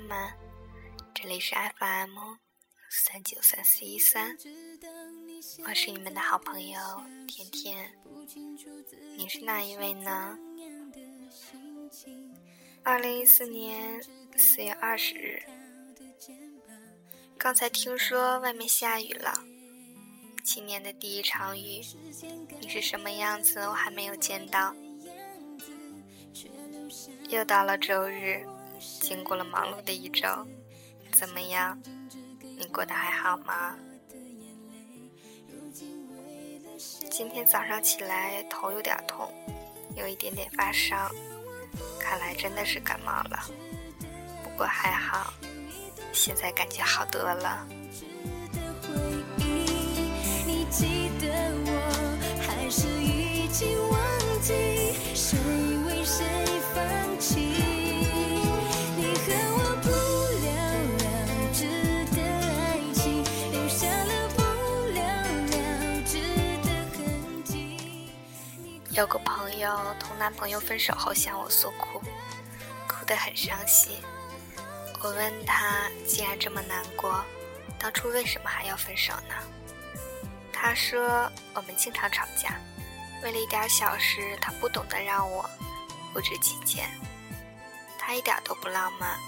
[0.00, 0.32] 们，
[1.14, 2.16] 这里是 FM
[2.90, 4.36] 三九三四一三，
[5.66, 6.80] 我是你们的好朋友
[7.26, 7.92] 甜甜。
[9.16, 10.38] 你是哪一位呢？
[12.84, 14.00] 二零一四年
[14.36, 15.42] 四月二十日，
[17.36, 19.32] 刚才听说外面下雨了，
[20.44, 21.82] 今年的第一场雨，
[22.60, 23.60] 你是什么样子？
[23.60, 24.74] 我还没有见到。
[27.28, 28.46] 又到了周日，
[29.08, 30.28] 经过了忙碌的一周，
[31.14, 31.80] 怎么样？
[32.58, 33.74] 你过得还好吗？
[37.10, 39.32] 今天早上起来头有点痛，
[39.96, 41.10] 有一点点发烧，
[41.98, 43.48] 看来真的是感冒了。
[44.44, 45.32] 不过还好，
[46.12, 47.66] 现在感觉好多了。
[69.68, 72.00] 友同男朋友分手后向我诉苦，
[72.88, 74.00] 哭得很伤心。
[75.02, 77.22] 我问他，既然这么难过，
[77.78, 79.34] 当初为什么还要分手呢？
[80.52, 82.58] 他说，我们经常吵架，
[83.22, 85.48] 为了一点小事，他不懂得让我
[86.12, 86.88] 不知己见。
[87.98, 89.18] 他一点都不浪漫，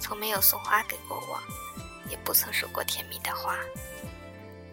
[0.00, 1.40] 从没有送花给过我，
[2.08, 3.56] 也不曾说过甜蜜的话。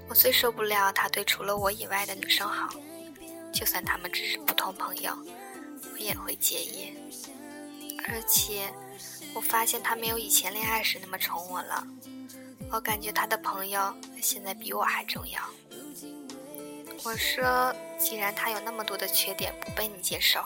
[0.08, 2.70] 我最受不了他对除了我以外的女生好。
[3.54, 5.12] 就算他们只是普通朋友，
[5.94, 6.94] 我也会介意。
[8.08, 8.72] 而且，
[9.34, 11.86] 我发现他没有以前恋爱时那么宠我了。
[12.72, 15.42] 我感觉他的朋友现在比我还重要。
[17.04, 20.44] 我说，既然他有那么多的缺点不被你接受，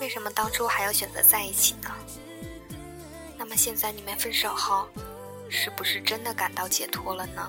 [0.00, 1.90] 为什么当初还要选择在一起呢？
[3.38, 4.88] 那么现在你们分手后，
[5.48, 7.48] 是不是真的感到解脱了呢？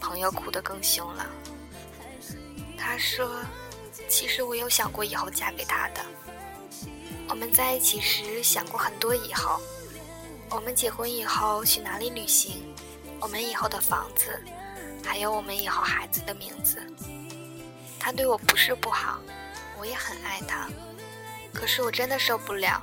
[0.00, 1.26] 朋友哭得更凶了。
[2.78, 3.28] 他说
[4.08, 6.00] ：“其实我有想过以后嫁给他的。
[7.28, 9.60] 我们在一起时想过很多以后，
[10.48, 12.74] 我们结婚以后去哪里旅行，
[13.20, 14.40] 我们以后的房子，
[15.04, 16.80] 还有我们以后孩子的名字。
[17.98, 19.20] 他对我不是不好，
[19.78, 20.66] 我也很爱他。
[21.52, 22.80] 可是我真的受不了，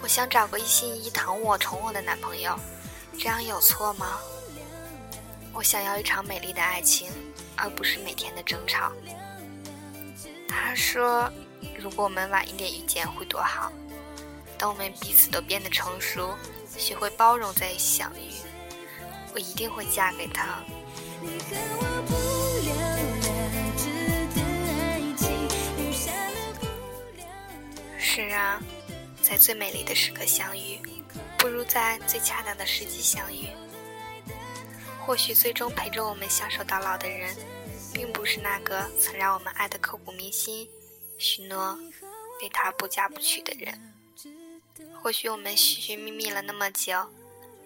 [0.00, 2.58] 我想找个一心一意疼我、宠我的男朋友，
[3.16, 4.18] 这样有错吗？
[5.52, 7.12] 我想要一场美丽的爱情，
[7.56, 8.90] 而不是每天的争吵。”
[10.60, 11.32] 他说
[11.78, 13.72] ：“如果我们晚一点遇见会多好。
[14.58, 16.36] 等我们彼此都变得成熟，
[16.76, 18.32] 学会包容再相遇，
[19.32, 20.62] 我一定会嫁给他。”
[27.98, 28.60] 是啊，
[29.22, 30.80] 在最美丽的时刻相遇，
[31.38, 33.46] 不如在最恰当的时机相遇。
[35.06, 37.34] 或许最终陪着我们相守到老的人。
[37.98, 40.70] 并不是那个曾让我们爱的刻骨铭心、
[41.18, 41.76] 许诺
[42.38, 43.92] 对他不嫁不娶的人。
[45.02, 47.12] 或许我们寻寻觅觅了那么久，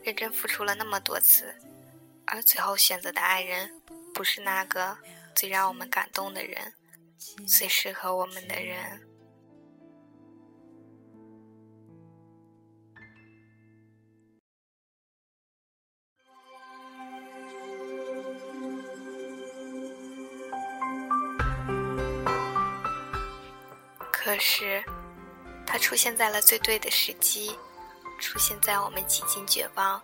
[0.03, 1.55] 认真付出了那么多次，
[2.25, 3.79] 而最后选择的爱人，
[4.15, 4.97] 不是那个
[5.35, 6.73] 最让我们感动的人，
[7.47, 9.07] 最适合我们的人。
[24.45, 24.83] 是，
[25.65, 27.57] 他出现在了最对的时机，
[28.19, 30.03] 出现在我们几近绝望、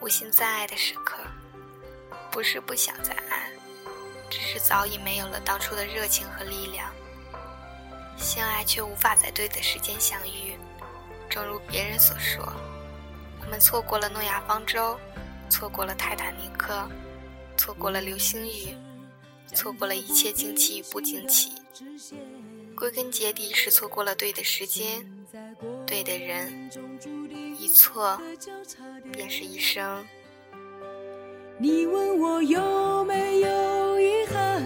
[0.00, 1.18] 无心再爱的时刻。
[2.30, 3.50] 不是不想再爱，
[4.30, 6.90] 只是早已没有了当初的热情和力量。
[8.16, 10.56] 相爱却无法在对的时间相遇，
[11.28, 12.42] 正如别人所说，
[13.42, 14.98] 我们错过了诺亚方舟，
[15.50, 16.88] 错过了泰坦尼克，
[17.58, 18.74] 错过了流星雨，
[19.54, 21.52] 错过了一切惊奇与不惊奇。
[22.76, 25.06] 归根结底是错过了对的时间，
[25.86, 26.70] 对的人，
[27.58, 28.20] 一错
[29.12, 30.04] 便是一生。
[31.56, 34.62] 你问我有没有遗憾，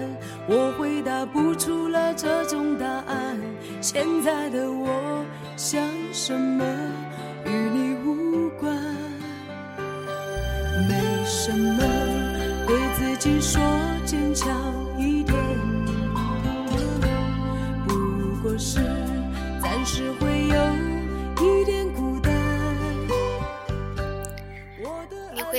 [0.48, 3.38] 我回答不出了这种答案。
[3.82, 5.24] 现在的我
[5.56, 6.64] 想什么
[7.44, 8.74] 与你无关，
[10.88, 11.97] 没什么，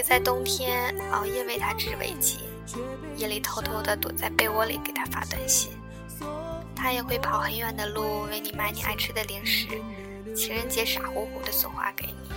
[0.10, 2.40] 在冬天熬夜为他织围巾，
[3.16, 5.72] 夜里偷偷的躲在被窝里给他发短信。
[6.76, 9.68] 他也会跑很远的路为你买你爱吃的零食，
[10.36, 12.32] 情人节傻乎乎的送花给你。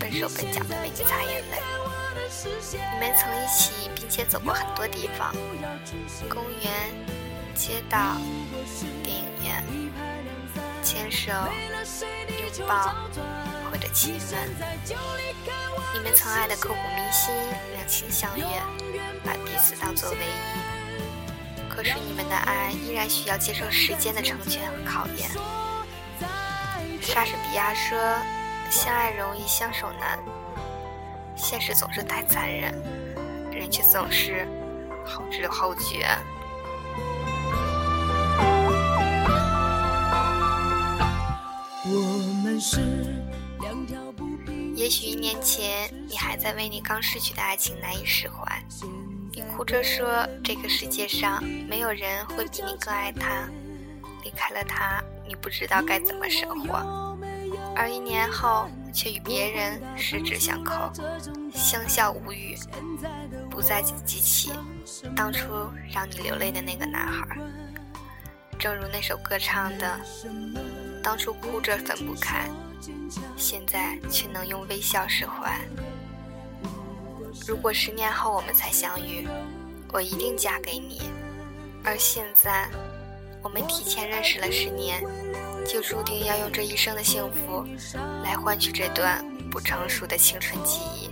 [0.00, 1.58] 笨手笨脚的为你擦眼泪。
[2.72, 5.30] 你们曾一起并且走过很多地方，
[6.26, 6.72] 公园、
[7.54, 8.16] 街道、
[9.02, 9.62] 电影院，
[10.82, 11.30] 牵手、
[12.30, 12.94] 拥抱
[13.74, 14.20] 或者亲吻。
[15.92, 17.34] 你们曾爱的刻骨铭心，
[17.72, 18.44] 两情相悦，
[19.24, 21.68] 把彼此当作唯一。
[21.68, 25.28] 可是你们的爱依然需要接受时间的成全和考验。
[27.02, 27.98] 莎士比亚说
[28.70, 30.20] ：“相爱容易相守难。”
[31.34, 32.72] 现实总是太残忍，
[33.50, 34.46] 人却总是
[35.04, 36.08] 后知后觉。
[44.74, 48.62] 也许一年前，你还在为你刚失去的爱情难以释怀，
[49.32, 53.48] 你哭着说这个世界上没有人会比你更爱他，
[54.24, 57.14] 离开了他，你不知道该怎么生活。
[57.76, 60.92] 而一年后，却与别人十指相扣，
[61.52, 62.56] 相笑无语，
[63.48, 64.52] 不再记起
[65.14, 65.48] 当初
[65.92, 67.38] 让你流泪的那个男孩。
[68.58, 70.00] 正如那首歌唱的
[71.02, 72.48] ：“当初哭着分不开，
[73.36, 75.60] 现在却能用微笑释怀。”
[77.46, 79.26] 如果十年后我们才相遇，
[79.92, 81.02] 我一定嫁给你。
[81.84, 82.68] 而现在，
[83.42, 85.02] 我们提前认识了十年。
[85.66, 87.64] 就注定要用这一生的幸福
[88.22, 91.08] 来换取这段不成熟的青春记忆。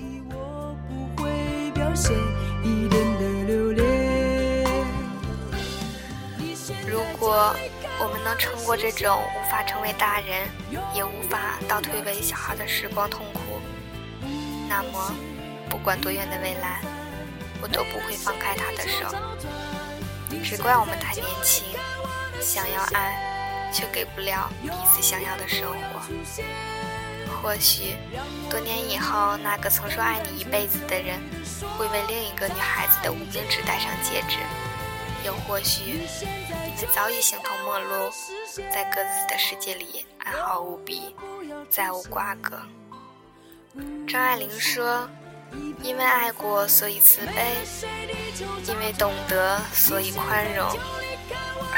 [6.87, 7.57] 如果
[8.03, 10.49] 我们能撑过这种无法成为大人，
[10.93, 13.61] 也无法倒退为小孩的时光痛苦，
[14.69, 15.15] 那么
[15.71, 16.81] 不管多远的未来，
[17.63, 19.07] 我都不会放开他的手。
[20.43, 21.65] 只怪我们太年轻，
[22.41, 23.29] 想要爱。
[23.75, 26.03] 却给不了彼此想要的生活。
[27.41, 27.97] 或许
[28.51, 31.19] 多年以后，那个曾说爱你一辈子的人，
[31.79, 34.37] 会为另一个女孩子的无名指戴上戒指；
[35.25, 36.07] 又或许，
[36.77, 38.13] 你们早已形同陌路，
[38.71, 41.17] 在各自的世界里安好无比，
[41.71, 42.61] 再无瓜葛。
[44.07, 45.09] 张爱玲说
[45.83, 47.57] ：“因为爱过，所以慈悲；
[48.69, 50.69] 因为懂得，所以宽容。”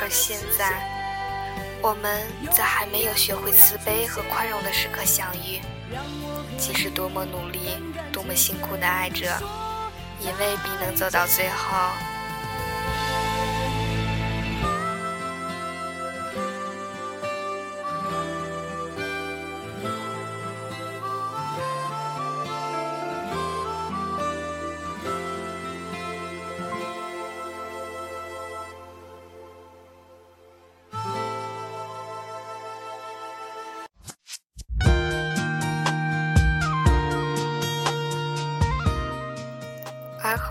[0.02, 0.90] 而现在。
[1.80, 5.60] 我们在还没有学会慈悲和宽容的时刻相遇，
[6.58, 7.76] 即使多么努力、
[8.10, 9.26] 多么辛苦的爱着，
[10.18, 11.76] 也未必能走到最后。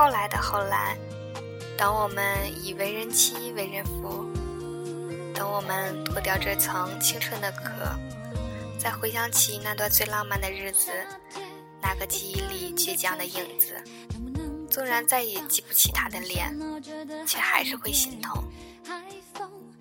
[0.04, 0.98] 后来的后来，
[1.78, 4.26] 等我们已为人妻、为人夫，
[5.34, 7.64] 等我们脱掉这层青春的壳，
[8.78, 10.92] 再回想起那段最浪漫的日子，
[11.82, 13.82] 那个记忆里倔强的影子，
[14.70, 16.54] 纵然再也记不起他的脸，
[17.26, 18.44] 却还是会心痛。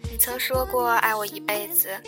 [0.03, 2.01] 你曾说过爱我一辈子，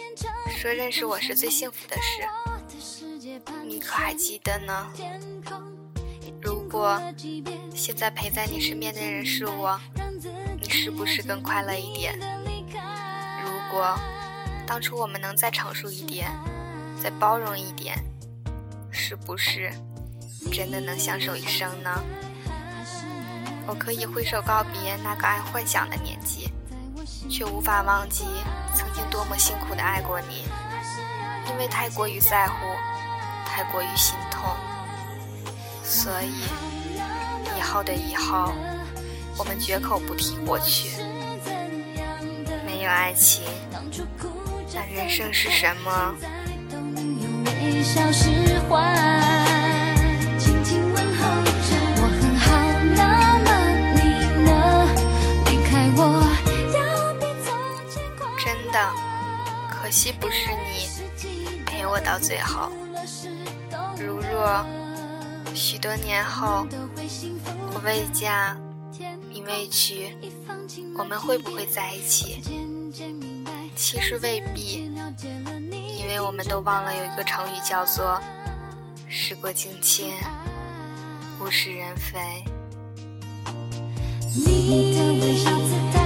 [0.56, 4.92] 说认识我是最幸福的事，你可还记得呢？
[6.75, 7.00] 如果
[7.73, 9.81] 现在陪在你身边的人是我，
[10.61, 12.19] 你是不是更快乐一点？
[13.45, 13.97] 如果
[14.66, 16.33] 当初我们能再成熟一点，
[17.00, 17.97] 再包容一点，
[18.90, 19.73] 是不是
[20.50, 22.02] 真的能相守一生呢？
[23.69, 26.50] 我可以挥手告别那个爱幻想的年纪，
[27.31, 28.25] 却无法忘记
[28.75, 30.45] 曾经多么辛苦的爱过你，
[31.49, 32.57] 因为太过于在乎，
[33.47, 34.16] 太过于心。
[35.84, 36.48] 所以，
[37.56, 38.52] 以后的以后，
[39.38, 41.02] 我们绝口不提过去。
[42.66, 43.44] 没有爱情，
[44.74, 46.14] 那人生是什么？
[58.44, 58.78] 真的，
[59.70, 60.88] 可惜不是你
[61.64, 62.70] 陪我到最后。
[63.98, 64.83] 如若。
[65.54, 66.66] 许多年后，
[67.73, 68.56] 我未嫁，
[69.30, 70.12] 你未娶，
[70.99, 72.42] 我们会不会在一起？
[73.76, 74.90] 其实未必，
[75.96, 78.20] 因为我们都忘了有一个成语叫做
[79.08, 80.12] “时过境迁，
[81.40, 82.44] 物是人非”。
[84.34, 86.02] 你的微笑姿态，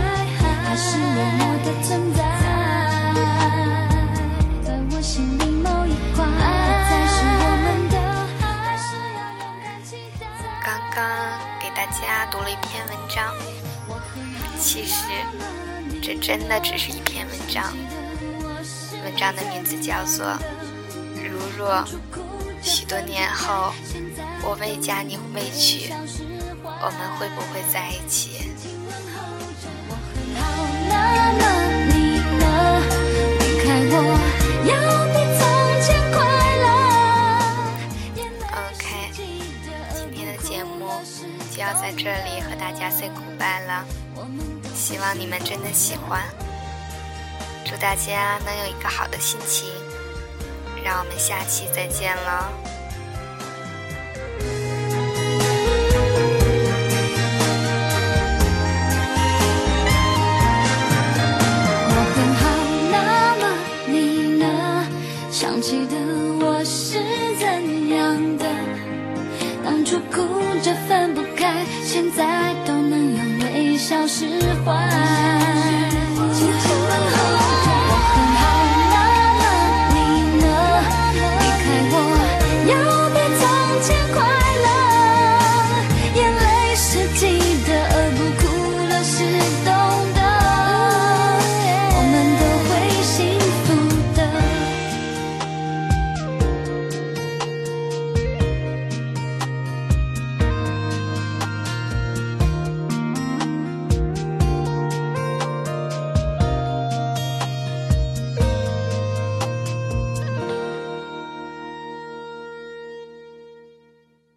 [16.28, 17.75] 真的只是一篇文章，
[19.02, 20.26] 文章的名字叫做
[21.16, 21.82] 《如若
[22.62, 23.73] 许多年后
[24.42, 25.90] 我未嫁你未娶，
[26.62, 28.40] 我们会不会在一起？》。
[38.52, 39.11] OK，
[39.97, 40.90] 今天的节目
[41.50, 43.87] 就要在这里和大家 say goodbye 了，
[44.78, 46.23] 希望你们真的喜欢，
[47.64, 49.68] 祝大家能有一个好的心情，
[50.85, 52.52] 让我们下期再见了。
[70.12, 70.23] 哭
[70.62, 74.25] 着分不开，现在都能用微笑释
[74.65, 75.98] 怀